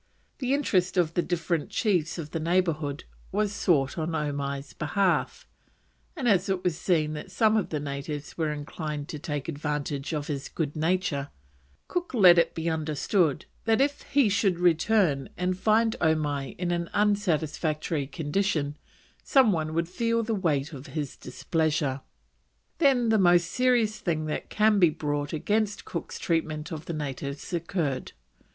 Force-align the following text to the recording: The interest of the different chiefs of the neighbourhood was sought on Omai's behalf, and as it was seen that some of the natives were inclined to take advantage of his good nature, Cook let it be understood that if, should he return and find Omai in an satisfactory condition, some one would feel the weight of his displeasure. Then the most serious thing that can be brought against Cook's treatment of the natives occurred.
The 0.39 0.55
interest 0.55 0.97
of 0.97 1.13
the 1.13 1.21
different 1.21 1.69
chiefs 1.69 2.17
of 2.17 2.31
the 2.31 2.39
neighbourhood 2.39 3.03
was 3.31 3.51
sought 3.53 3.99
on 3.99 4.13
Omai's 4.15 4.73
behalf, 4.73 5.47
and 6.15 6.27
as 6.27 6.49
it 6.49 6.63
was 6.63 6.75
seen 6.75 7.13
that 7.13 7.29
some 7.29 7.55
of 7.55 7.69
the 7.69 7.79
natives 7.79 8.35
were 8.35 8.51
inclined 8.51 9.07
to 9.09 9.19
take 9.19 9.47
advantage 9.47 10.11
of 10.11 10.25
his 10.25 10.49
good 10.49 10.75
nature, 10.75 11.29
Cook 11.87 12.15
let 12.15 12.39
it 12.39 12.55
be 12.55 12.67
understood 12.67 13.45
that 13.65 13.79
if, 13.79 14.11
should 14.11 14.53
he 14.55 14.59
return 14.59 15.29
and 15.37 15.55
find 15.55 15.95
Omai 16.01 16.55
in 16.57 16.71
an 16.71 17.15
satisfactory 17.15 18.07
condition, 18.07 18.77
some 19.23 19.51
one 19.51 19.75
would 19.75 19.87
feel 19.87 20.23
the 20.23 20.33
weight 20.33 20.73
of 20.73 20.87
his 20.97 21.15
displeasure. 21.15 22.01
Then 22.79 23.09
the 23.09 23.19
most 23.19 23.51
serious 23.51 23.99
thing 23.99 24.25
that 24.25 24.49
can 24.49 24.79
be 24.79 24.89
brought 24.89 25.31
against 25.31 25.85
Cook's 25.85 26.17
treatment 26.17 26.71
of 26.71 26.85
the 26.85 26.93
natives 26.93 27.53
occurred. 27.53 28.13